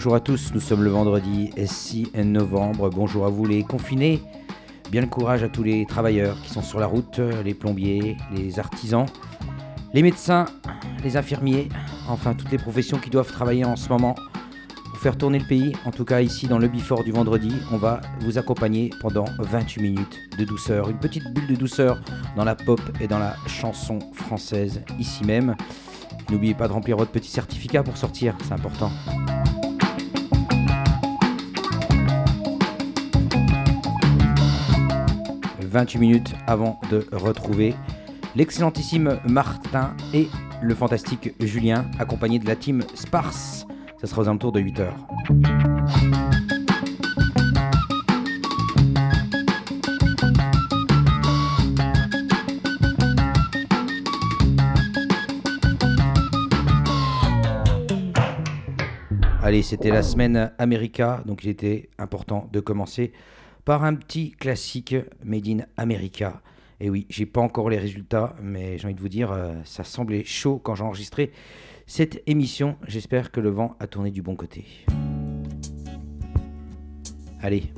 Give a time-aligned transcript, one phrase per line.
[0.00, 2.88] Bonjour à tous, nous sommes le vendredi 6 novembre.
[2.88, 4.22] Bonjour à vous les confinés.
[4.90, 8.58] Bien le courage à tous les travailleurs qui sont sur la route, les plombiers, les
[8.58, 9.04] artisans,
[9.92, 10.46] les médecins,
[11.04, 11.68] les infirmiers,
[12.08, 14.14] enfin toutes les professions qui doivent travailler en ce moment
[14.86, 15.74] pour faire tourner le pays.
[15.84, 19.82] En tout cas ici dans le Bifort du vendredi, on va vous accompagner pendant 28
[19.82, 22.00] minutes de douceur, une petite bulle de douceur
[22.36, 25.56] dans la pop et dans la chanson française ici même.
[26.30, 28.90] N'oubliez pas de remplir votre petit certificat pour sortir, c'est important.
[35.70, 37.74] 28 minutes avant de retrouver
[38.34, 40.26] l'excellentissime Martin et
[40.60, 43.66] le fantastique Julien, accompagné de la team Sparse.
[44.00, 44.96] Ça sera aux alentours de 8 heures.
[59.42, 63.12] Allez, c'était la semaine America, donc il était important de commencer
[63.70, 66.42] par un petit classique Made in America.
[66.80, 69.84] Et oui, j'ai pas encore les résultats, mais j'ai envie de vous dire, euh, ça
[69.84, 71.30] semblait chaud quand j'ai enregistré
[71.86, 72.76] cette émission.
[72.88, 74.64] J'espère que le vent a tourné du bon côté.
[77.40, 77.72] Allez,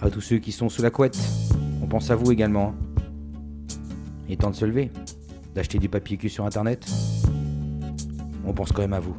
[0.00, 1.18] à tous ceux qui sont sous la couette,
[1.82, 2.76] on pense à vous également.
[4.28, 4.92] Il est temps de se lever,
[5.56, 6.86] d'acheter du papier cul sur internet.
[8.46, 9.16] On pense quand même à vous.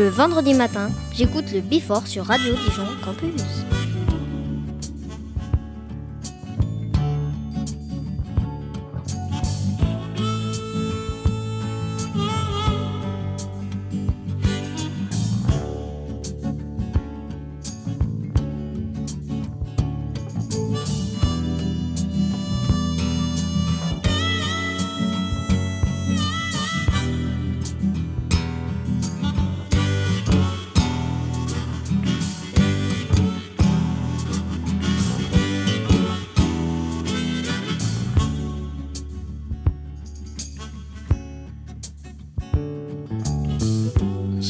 [0.00, 3.42] Le vendredi matin, j'écoute le Before sur Radio Dijon Campus.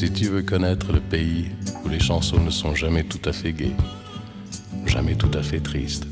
[0.01, 1.51] Si tu veux connaître le pays
[1.85, 3.75] où les chansons ne sont jamais tout à fait gaies,
[4.87, 6.07] jamais tout à fait tristes,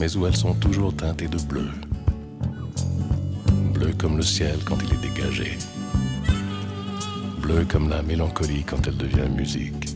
[0.00, 1.68] mais où elles sont toujours teintées de bleu,
[3.74, 5.58] bleu comme le ciel quand il est dégagé,
[7.42, 9.94] bleu comme la mélancolie quand elle devient musique.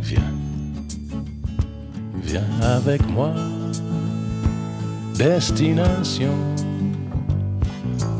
[0.00, 0.32] Viens,
[2.24, 3.34] viens avec moi,
[5.18, 6.32] destination.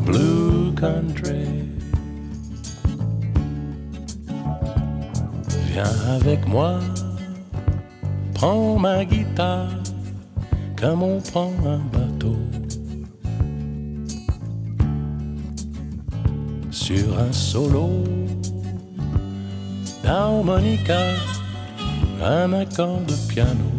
[0.04, 1.71] Blue Country.
[5.72, 5.84] Viens
[6.16, 6.74] avec moi,
[8.34, 9.70] prends ma guitare
[10.78, 12.36] comme on prend un bateau.
[16.70, 17.88] Sur un solo
[20.04, 21.00] d'harmonica,
[22.22, 23.70] un accord de piano.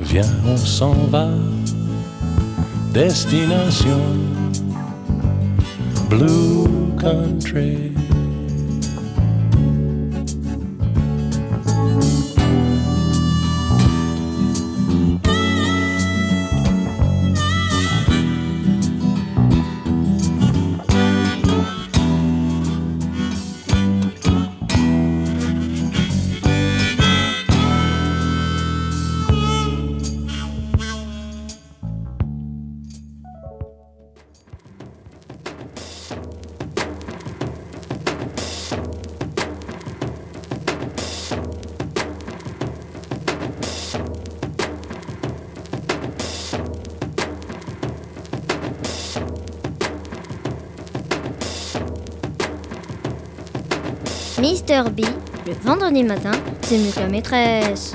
[0.00, 1.28] Viens, on s'en va,
[2.94, 4.00] destination
[6.08, 8.21] Blue Country.
[54.40, 55.00] Mister B,
[55.46, 56.30] le vendredi matin,
[56.62, 57.94] c'est la maîtresse.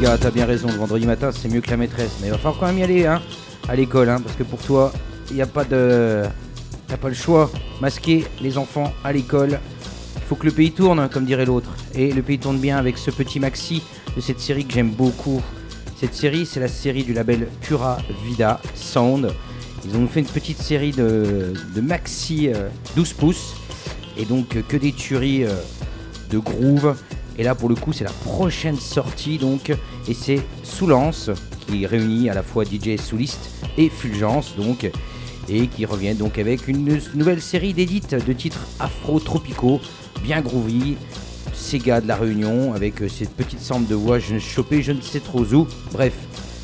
[0.00, 0.68] Gars, t'as bien raison.
[0.68, 2.16] Le vendredi matin, c'est mieux que la maîtresse.
[2.20, 3.20] Mais il va falloir quand même y aller, hein,
[3.68, 4.92] à l'école, hein, parce que pour toi,
[5.28, 6.22] il n'y a pas de.
[6.88, 7.50] T'as pas le choix.
[7.80, 9.60] Masquer les enfants à l'école.
[10.16, 11.70] Il faut que le pays tourne, comme dirait l'autre.
[11.94, 13.82] Et le pays tourne bien avec ce petit maxi
[14.16, 15.42] de cette série que j'aime beaucoup.
[15.98, 19.30] Cette série, c'est la série du label Pura Vida Sound.
[19.84, 21.52] Ils ont fait une petite série de,
[21.82, 22.48] maxi
[22.96, 23.54] 12 euh, pouces.
[24.16, 25.54] Et donc euh, que des tueries euh,
[26.30, 26.96] de groove.
[27.38, 29.72] Et là pour le coup c'est la prochaine sortie donc.
[30.08, 31.30] Et c'est Soulance
[31.66, 34.90] qui réunit à la fois DJ Souliste et Fulgence donc.
[35.48, 39.80] Et qui revient donc avec une nouvelle série d'édits de titres afro-tropicaux,
[40.22, 40.96] bien groovy.
[41.52, 45.20] Sega de la Réunion avec cette petite sample de voix je chopée je ne sais
[45.20, 45.66] trop où.
[45.92, 46.14] Bref,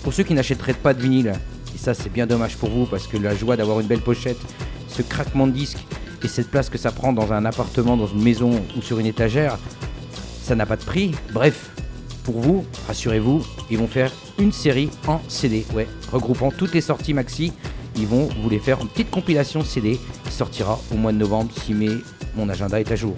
[0.03, 1.33] pour ceux qui n'achèteraient pas de vinyle,
[1.77, 4.39] et ça, c'est bien dommage pour vous parce que la joie d'avoir une belle pochette,
[4.89, 5.77] ce craquement de disque
[6.25, 9.05] et cette place que ça prend dans un appartement, dans une maison ou sur une
[9.05, 9.59] étagère,
[10.43, 11.13] ça n'a pas de prix.
[11.35, 11.71] Bref,
[12.27, 15.65] pour vous, rassurez-vous, ils vont faire une série en CD.
[15.73, 17.53] Ouais, regroupant toutes les sorties maxi.
[17.95, 21.53] Ils vont vous les faire une petite compilation CD qui sortira au mois de novembre
[21.65, 21.73] si
[22.37, 23.15] mon agenda est à jour.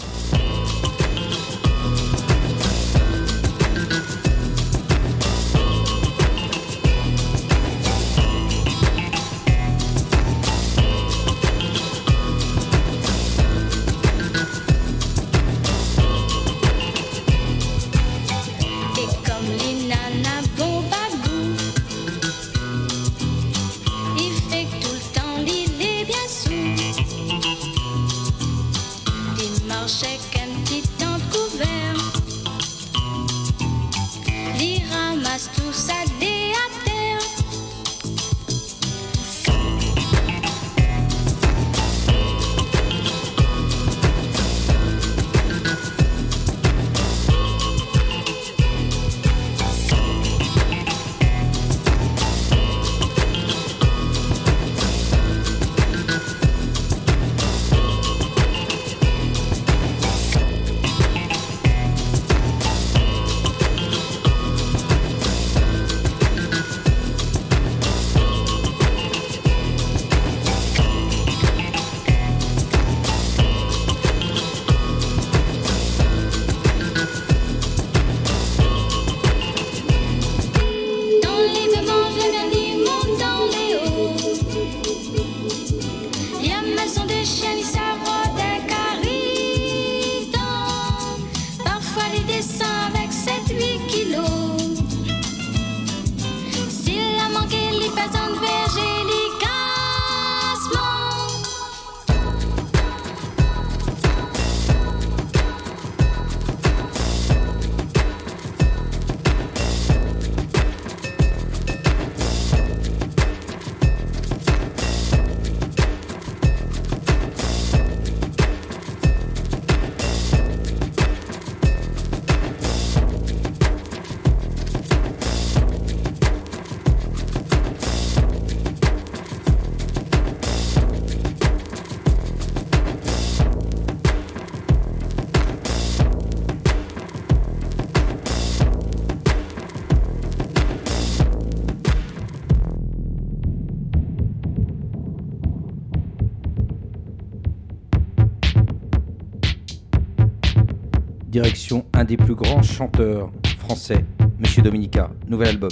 [152.78, 154.04] Chanteurs français,
[154.38, 155.70] Monsieur Dominica, nouvel album.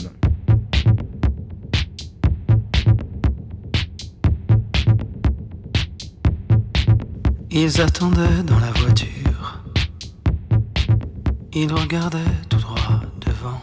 [7.48, 9.62] Ils attendaient dans la voiture.
[11.52, 13.60] Ils regardaient tout droit devant.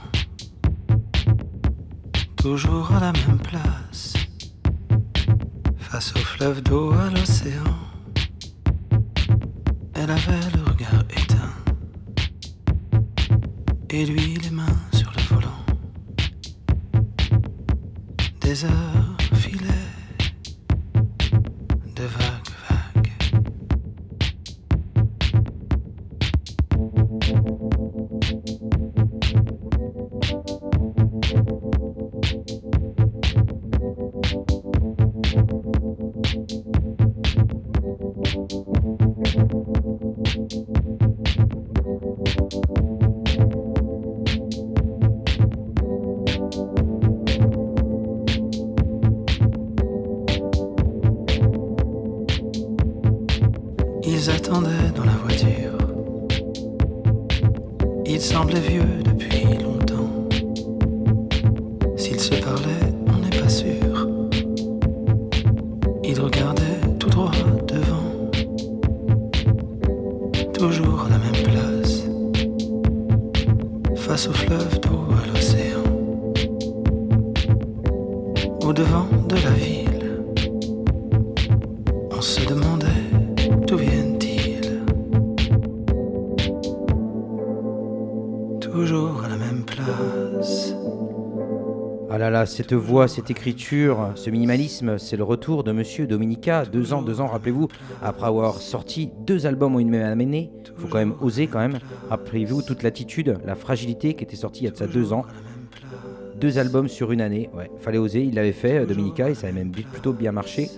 [2.37, 4.13] Toujours à la même place.
[5.79, 7.75] Face au fleuve d'eau, à l'océan.
[9.95, 11.32] Elle avait le regard éteint
[13.93, 15.65] et lui les mains sur le volant.
[18.41, 19.12] Des heures
[54.23, 55.77] les attendais dans la voiture.
[58.05, 59.62] Il semblait vieux depuis
[92.53, 97.19] cette voix, cette écriture, ce minimalisme, c'est le retour de Monsieur Dominica, deux ans, deux
[97.19, 97.67] ans, rappelez-vous,
[98.03, 101.79] après avoir sorti deux albums en une même année, faut quand même oser quand même,
[102.11, 105.25] rappelez-vous toute l'attitude, la fragilité qui était sortie il y a de ça deux ans,
[106.35, 109.47] deux albums sur une année, ouais, fallait oser, il l'avait fait, euh, Dominica, et ça
[109.47, 110.69] avait même plutôt bien marché.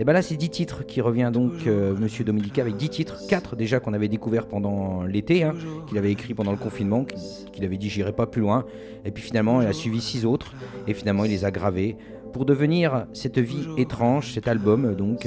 [0.00, 3.26] Et ben là, c'est 10 titres qui revient donc, euh, Monsieur Dominica, avec 10 titres,
[3.28, 5.54] 4 déjà qu'on avait découvert pendant l'été, hein,
[5.88, 7.04] qu'il avait écrit pendant le confinement,
[7.52, 8.64] qu'il avait dit j'irai pas plus loin.
[9.04, 10.52] Et puis finalement, il a suivi 6 autres,
[10.86, 11.96] et finalement, il les a gravés
[12.32, 15.26] pour devenir cette vie étrange, cet album donc.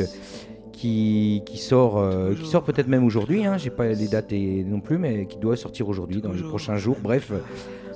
[0.81, 4.31] Euh, Qui, qui sort, euh, qui sort peut-être même aujourd'hui, hein, j'ai pas les dates
[4.33, 6.97] et- non plus, mais qui doit sortir aujourd'hui, dans les prochains jours.
[7.03, 7.31] Bref,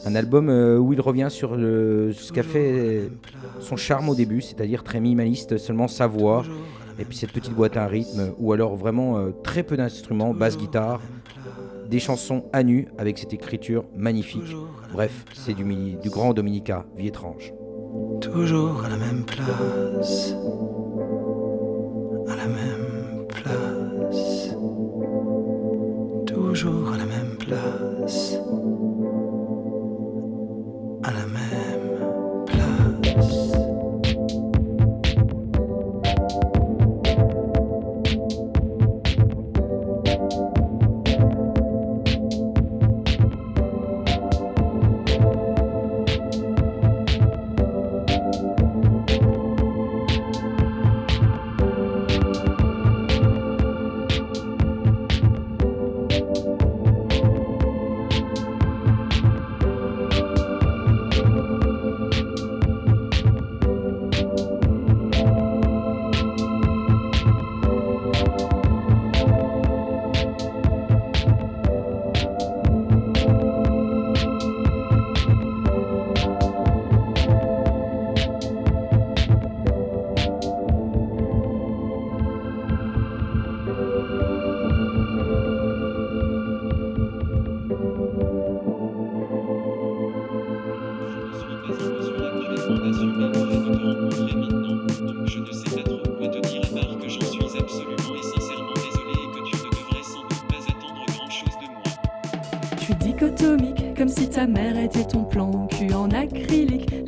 [0.06, 3.10] un album euh, où il revient sur le- ce qu'a fait
[3.60, 6.44] son charme au début, c'est-à-dire très minimaliste, seulement sa voix,
[7.00, 10.58] et puis cette petite boîte à rythme, ou alors vraiment euh, très peu d'instruments, basse
[10.58, 11.02] guitare,
[11.90, 14.56] des chansons à nu avec cette écriture magnifique.
[14.94, 17.52] Bref, c'est du, du grand Dominica, vie étrange.
[18.22, 20.36] Toujours à la même place.
[22.38, 24.50] La même place.
[26.26, 28.38] Toujours à la même place.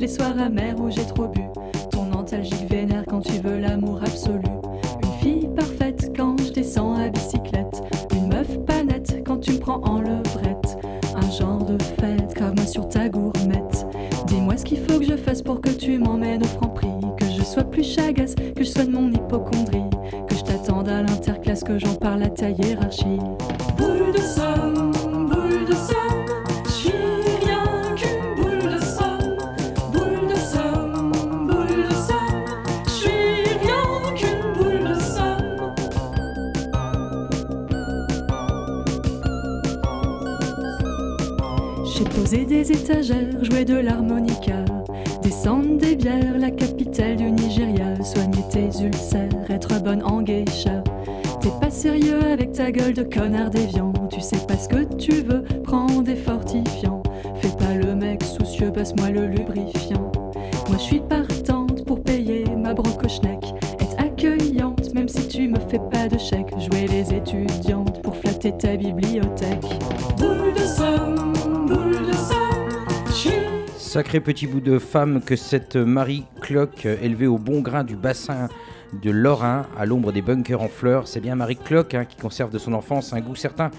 [0.08, 1.27] Soirs amers où j'ai trop
[42.58, 44.64] des étagères, joué de l'harmonica,
[45.22, 50.82] descendre des bières, la capitale du Nigeria, soigner tes ulcères, être bonne en geisha.
[51.40, 55.22] T'es pas sérieux avec ta gueule de connard déviant, tu sais pas ce que tu
[55.22, 57.00] veux, prends des fortifiants.
[57.36, 60.10] Fais pas le mec soucieux, passe-moi le lubrifiant.
[60.68, 65.80] Moi je suis partante pour payer ma brocoschneck, être accueillante même si tu me fais
[65.92, 69.78] pas de chèque, jouer les étudiantes pour flatter ta bibliothèque.
[73.98, 78.48] Sacré petit bout de femme que cette Marie Cloque, élevée au bon grain du bassin
[79.02, 81.08] de Lorrain, à l'ombre des bunkers en fleurs.
[81.08, 83.70] C'est bien Marie Cloque hein, qui conserve de son enfance un goût certain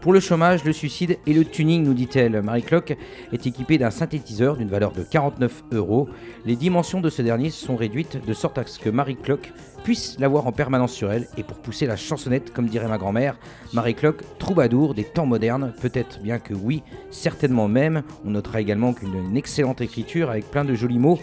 [0.00, 2.40] pour le chômage, le suicide et le tuning, nous dit-elle.
[2.40, 2.96] Marie Cloque
[3.32, 6.08] est équipée d'un synthétiseur d'une valeur de 49 euros.
[6.46, 10.16] Les dimensions de ce dernier sont réduites de sorte à ce que Marie Cloque puisse
[10.20, 11.26] l'avoir en permanence sur elle.
[11.36, 13.38] Et pour pousser la chansonnette, comme dirait ma grand-mère,
[13.72, 18.02] Marie Cloque, troubadour des temps modernes, peut-être bien que oui, certainement même.
[18.24, 21.18] On notera également qu'une une excellente écriture avec plein de jolis mots.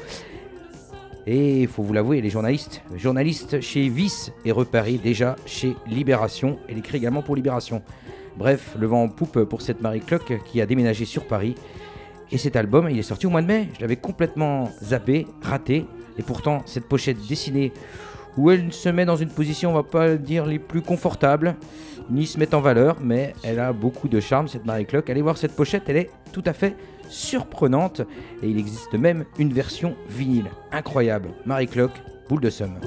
[1.28, 6.60] Et il faut vous l'avouer, les journalistes, journaliste chez Vice et reparé déjà chez Libération.
[6.70, 7.82] Elle écrit également pour Libération.
[8.38, 11.56] Bref, le vent en poupe pour cette Marie Clock qui a déménagé sur Paris.
[12.32, 13.70] Et cet album, il est sorti au mois de mai.
[13.76, 15.88] Je l'avais complètement zappé, raté.
[16.20, 17.74] Et pourtant, cette pochette dessinée
[18.38, 21.56] où elle se met dans une position, on va pas dire les plus confortables,
[22.12, 25.10] ni se met en valeur, mais elle a beaucoup de charme, cette Marie Clock.
[25.10, 26.76] Allez voir cette pochette, elle est tout à fait
[27.10, 28.02] surprenante.
[28.42, 30.50] Et il existe même une version vinyle.
[30.72, 31.30] Incroyable.
[31.46, 31.92] Marie Clock,
[32.30, 32.80] boule de somme.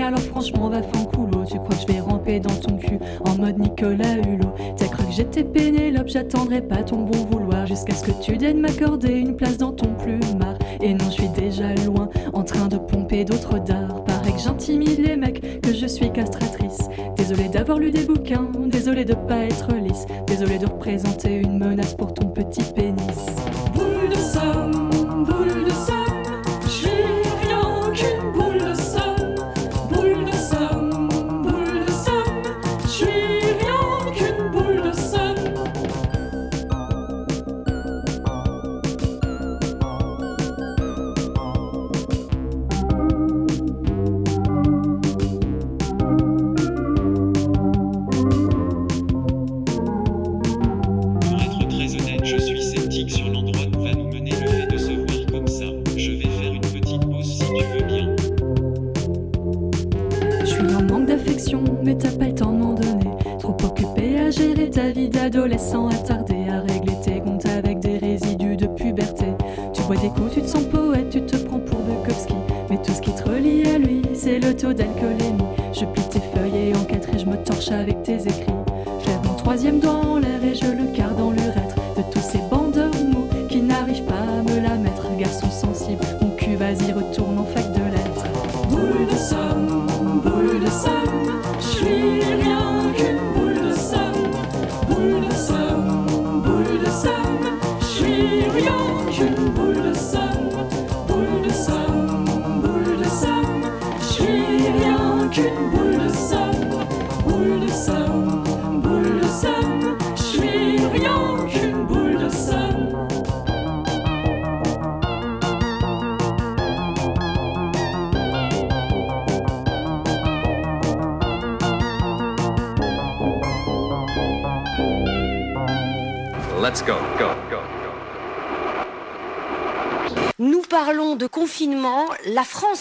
[0.00, 1.44] Alors franchement va faire coulo.
[1.44, 4.52] Tu crois que je vais ramper dans ton cul en mode Nicolas Hulot?
[4.76, 8.60] T'as cru que j'étais Pénélope, j'attendrai pas ton bon vouloir jusqu'à ce que tu daignes
[8.60, 10.56] m'accorder une place dans ton plumard.
[10.80, 14.04] Et non, je suis déjà loin, en train de pomper d'autres dards.
[14.04, 16.88] Pareil que j'intimide les mecs, que je suis castratrice.
[17.16, 21.94] Désolé d'avoir lu des bouquins, désolé de pas être lisse, désolé de représenter une menace
[21.94, 23.26] pour ton petit pénis.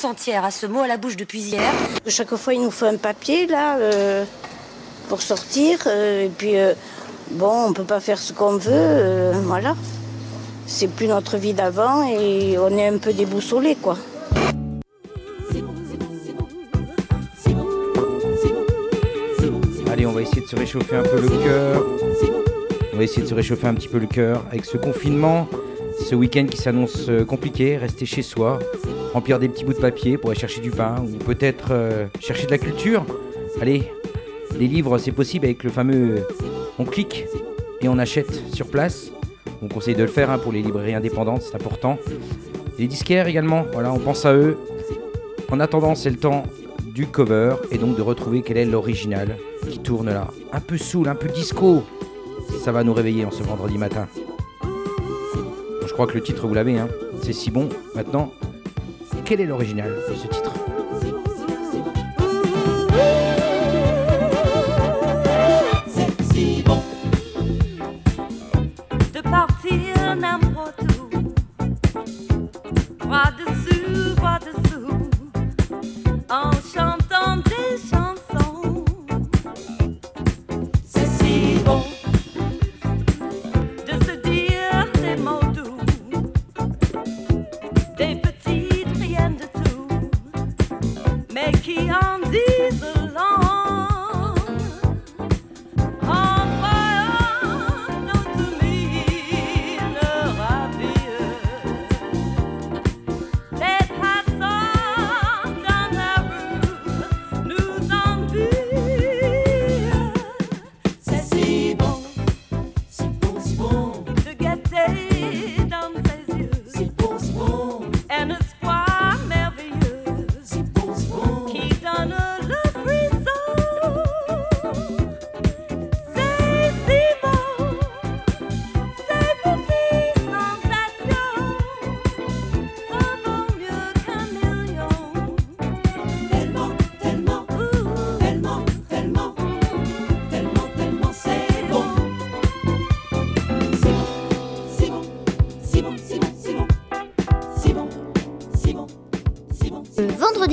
[0.06, 1.72] Entière a ce mot à la bouche depuis hier.
[2.08, 4.24] Chaque fois, il nous faut un papier, là, euh,
[5.10, 5.80] pour sortir.
[5.88, 6.74] euh, et puis, euh,
[7.32, 9.76] bon, on peut pas faire ce qu'on veut, euh, voilà.
[10.68, 13.98] C'est plus notre vie d'avant et on est un peu déboussolé, quoi.
[19.91, 21.84] Allez, on va essayer de se réchauffer un peu le cœur.
[22.94, 25.48] On va essayer de se réchauffer un petit peu le cœur avec ce confinement,
[26.06, 27.78] ce week-end qui s'annonce euh, compliqué.
[27.78, 28.60] Rester chez soi,
[29.13, 32.46] remplir des petits bouts de papier pour aller chercher du pain ou peut-être euh, chercher
[32.46, 33.06] de la culture.
[33.60, 33.91] Allez,
[34.60, 36.28] les livres, c'est possible avec le fameux
[36.78, 37.26] on clique
[37.82, 39.12] et on achète sur place.
[39.63, 41.98] On conseille de le faire hein, pour les librairies indépendantes, c'est important.
[42.78, 44.58] Les disquaires également, voilà, on pense à eux.
[45.50, 46.44] En attendant, c'est le temps
[46.86, 49.38] du cover et donc de retrouver quel est l'original
[49.68, 50.28] qui tourne là.
[50.54, 51.84] Un peu soul, un peu disco.
[52.63, 54.08] Ça va nous réveiller en ce vendredi matin.
[55.95, 56.89] Je crois que le titre, vous l'avez, hein.
[57.21, 57.69] c'est si bon.
[57.95, 58.34] Maintenant,
[59.23, 60.64] quel est l'original de ce titre?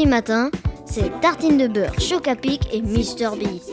[0.06, 0.50] Matin,
[0.86, 3.36] c'est tartine de beurre, choc à pic et Mr.
[3.36, 3.71] B.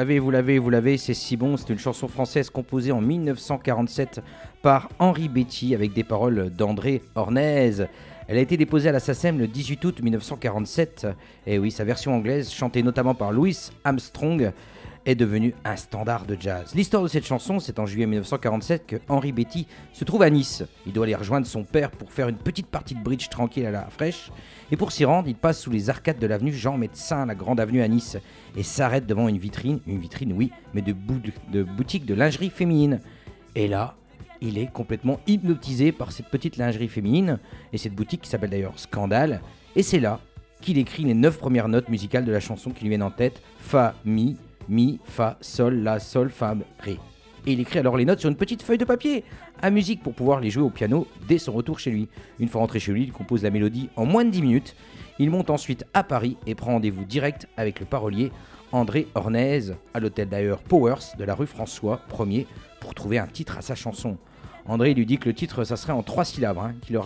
[0.00, 1.58] l'avez, vous l'avez, vous l'avez, c'est si bon.
[1.58, 4.22] C'est une chanson française composée en 1947
[4.62, 7.84] par Henri Betty avec des paroles d'André Ornez.
[8.26, 11.06] Elle a été déposée à la SACEM le 18 août 1947.
[11.46, 14.52] Et oui, sa version anglaise, chantée notamment par Louis Armstrong,
[15.06, 16.74] est devenue un standard de jazz.
[16.74, 20.64] L'histoire de cette chanson, c'est en juillet 1947 que Henri Betty se trouve à Nice.
[20.86, 23.70] Il doit aller rejoindre son père pour faire une petite partie de bridge tranquille à
[23.70, 24.30] la fraîche.
[24.70, 27.60] Et pour s'y rendre, il passe sous les arcades de l'avenue Jean Médecin, la grande
[27.60, 28.18] avenue à Nice,
[28.56, 30.94] et s'arrête devant une vitrine, une vitrine oui, mais de,
[31.50, 33.00] de boutique de lingerie féminine.
[33.54, 33.96] Et là,
[34.40, 37.38] il est complètement hypnotisé par cette petite lingerie féminine,
[37.72, 39.40] et cette boutique qui s'appelle d'ailleurs Scandale,
[39.76, 40.20] et c'est là
[40.60, 43.40] qu'il écrit les neuf premières notes musicales de la chanson qui lui viennent en tête,
[43.58, 44.36] Fa, Mi,
[44.68, 46.98] Mi, Fa, Sol, La, Sol, Fa, Ré.
[47.46, 49.24] Et il écrit alors les notes sur une petite feuille de papier
[49.62, 52.08] à musique pour pouvoir les jouer au piano dès son retour chez lui.
[52.38, 54.76] Une fois rentré chez lui, il compose la mélodie en moins de 10 minutes.
[55.18, 58.30] Il monte ensuite à Paris et prend rendez-vous direct avec le parolier
[58.72, 62.46] André Ornez à l'hôtel d'ailleurs Powers de la rue François 1er
[62.80, 64.16] pour trouver un titre à sa chanson.
[64.66, 66.98] André lui dit que le titre ça serait en trois syllabes, hein, qu'il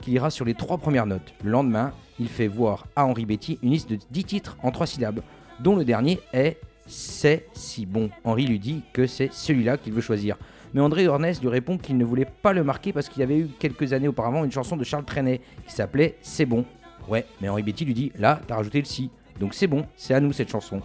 [0.00, 1.34] qu'il ira sur les trois premières notes.
[1.42, 4.86] Le lendemain, il fait voir à Henri Betty une liste de 10 titres en trois
[4.86, 5.20] syllabes,
[5.60, 8.10] dont le dernier est C'est si bon.
[8.24, 10.36] Henri lui dit que c'est celui-là qu'il veut choisir.
[10.74, 13.48] Mais André Ornez lui répond qu'il ne voulait pas le marquer parce qu'il avait eu
[13.58, 16.64] quelques années auparavant une chanson de Charles Trenet qui s'appelait C'est bon.
[17.08, 19.10] Ouais, mais Henri Betty lui dit Là, t'as rajouté le si.
[19.38, 20.82] Donc c'est bon, c'est à nous cette chanson.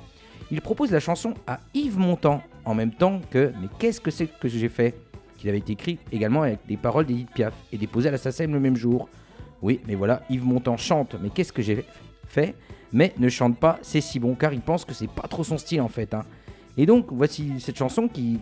[0.51, 4.27] Il propose la chanson à Yves Montand en même temps que Mais qu'est-ce que c'est
[4.27, 4.95] que j'ai fait?
[5.38, 8.53] Qu'il avait été écrit également avec des paroles d'Edith Piaf et déposé à la SACEM
[8.53, 9.09] le même jour.
[9.62, 11.85] Oui, mais voilà, Yves Montand chante, mais qu'est-ce que j'ai
[12.27, 12.55] fait?
[12.93, 15.58] Mais ne chante pas, c'est si bon, car il pense que c'est pas trop son
[15.58, 16.13] style en fait.
[16.13, 16.23] hein.
[16.78, 18.39] Et donc, voici cette chanson qui,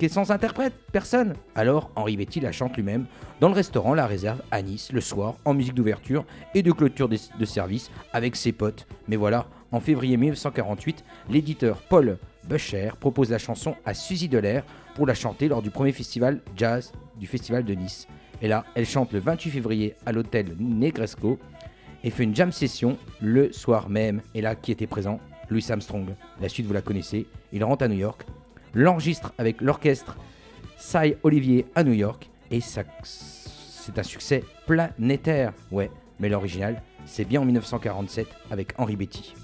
[0.00, 1.34] est sans interprète, personne.
[1.54, 3.06] Alors, Henri Betty la chante lui-même
[3.40, 7.08] dans le restaurant La Réserve à Nice, le soir, en musique d'ouverture et de clôture
[7.08, 8.86] de service avec ses potes.
[9.08, 15.06] Mais voilà, en février 1948, l'éditeur Paul Buscher propose la chanson à Suzy Delair pour
[15.06, 18.06] la chanter lors du premier festival jazz du festival de Nice.
[18.40, 21.38] Et là, elle chante le 28 février à l'hôtel Negresco
[22.04, 24.22] et fait une jam session le soir même.
[24.34, 25.20] Et là, qui était présent?
[25.50, 26.14] Louis Armstrong.
[26.40, 27.26] La suite, vous la connaissez.
[27.52, 28.24] Il rentre à New York,
[28.74, 30.16] l'enregistre avec l'orchestre
[30.76, 35.52] Cy Olivier à New York et ça, c'est un succès planétaire.
[35.70, 39.34] Ouais, mais l'original, c'est bien en 1947 avec Henri Betty.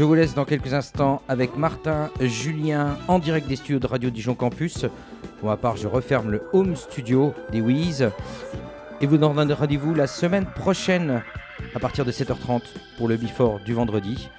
[0.00, 4.08] Je vous laisse dans quelques instants avec Martin, Julien, en direct des studios de Radio
[4.08, 4.86] Dijon Campus.
[5.40, 8.08] Pour ma part, je referme le home studio des Wiz.
[9.02, 11.22] Et vous donne rendez-vous la semaine prochaine
[11.74, 12.62] à partir de 7h30
[12.96, 14.30] pour le Before du vendredi.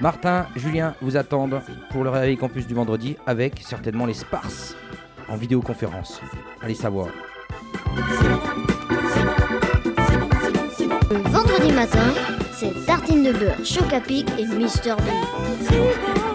[0.00, 4.76] Martin, Julien vous attendent pour le Réveil Campus du vendredi avec certainement les Sparse
[5.30, 6.20] en vidéoconférence.
[6.60, 7.08] Allez savoir.
[11.24, 12.12] Vendredi matin,
[12.58, 16.27] c'est tartine de beurre, choc à pic et Mister B.